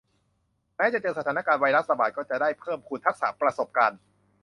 [0.75, 3.99] แม้จะเจอสถานการณ์ไวรัสระบาดก็จะได้เพิ่มพูนทักษะประสบการณ์